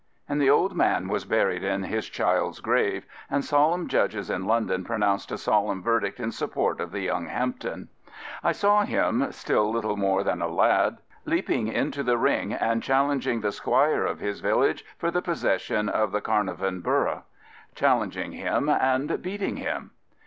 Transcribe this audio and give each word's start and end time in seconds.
And 0.27 0.41
the 0.41 0.49
old 0.49 0.75
man 0.75 1.09
was 1.09 1.25
buried 1.25 1.63
in 1.63 1.83
his 1.83 2.09
child's 2.09 2.59
grave, 2.59 3.05
and 3.29 3.45
solemn 3.45 3.87
judges 3.87 4.31
in 4.31 4.45
London 4.47 4.83
pronounced 4.83 5.31
a 5.31 5.37
solemn 5.37 5.83
verdict 5.83 6.19
in 6.19 6.31
support 6.31 6.81
of 6.81 6.91
the 6.91 7.01
young 7.01 7.27
Hampden. 7.27 7.87
I 8.43 8.51
saw 8.51 8.81
him, 8.83 9.31
still 9.31 9.69
little 9.71 9.97
more 9.97 10.23
than 10.23 10.41
a 10.41 10.47
lad, 10.47 10.97
leaping 11.25 11.67
into 11.67 12.01
the 12.01 12.17
ring, 12.17 12.51
and 12.51 12.81
challenging 12.81 13.41
the 13.41 13.51
squire 13.51 14.03
of 14.03 14.21
his 14.21 14.39
village 14.39 14.83
for 14.97 15.11
the 15.11 15.21
possession 15.21 15.87
of 15.87 16.11
the 16.11 16.21
Car 16.21 16.43
narvon 16.45 16.81
Boroughs— 16.81 17.21
challenging 17.75 18.31
him 18.31 18.69
and 18.69 19.21
beating 19.21 19.57
him. 19.57 19.91